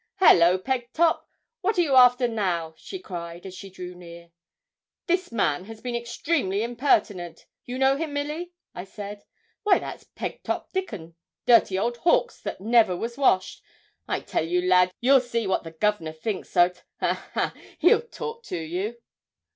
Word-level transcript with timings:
'Hallo, 0.15 0.57
Pegtop! 0.57 1.27
what 1.61 1.77
are 1.77 1.83
you 1.83 1.95
after 1.95 2.27
now?' 2.27 2.73
she 2.75 2.97
cried, 2.97 3.45
as 3.45 3.53
she 3.53 3.69
drew 3.69 3.93
near. 3.93 4.31
'This 5.05 5.31
man 5.31 5.65
has 5.65 5.79
been 5.79 5.95
extremely 5.95 6.63
impertinent. 6.63 7.45
You 7.65 7.77
know 7.77 7.97
him, 7.97 8.13
Milly?' 8.13 8.51
I 8.73 8.83
said. 8.83 9.23
'Why 9.61 9.77
that's 9.77 10.05
Pegtop 10.05 10.71
Dickon. 10.71 11.13
Dirty 11.45 11.77
old 11.77 11.97
Hawkes 11.97 12.41
that 12.41 12.59
never 12.59 12.97
was 12.97 13.15
washed. 13.15 13.61
I 14.07 14.21
tell 14.21 14.43
you, 14.47 14.63
lad, 14.67 14.91
ye'll 15.01 15.21
see 15.21 15.45
what 15.45 15.63
the 15.63 15.69
Governor 15.69 16.13
thinks 16.13 16.57
o't 16.57 16.81
a 16.99 17.13
ha! 17.13 17.53
He'll 17.77 18.01
talk 18.01 18.41
to 18.45 18.57
you.' 18.57 18.95